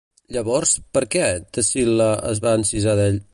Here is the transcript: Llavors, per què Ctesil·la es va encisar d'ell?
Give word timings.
Llavors, 0.35 0.71
per 0.97 1.03
què 1.15 1.27
Ctesil·la 1.49 2.09
es 2.31 2.43
va 2.47 2.59
encisar 2.63 2.97
d'ell? 3.03 3.23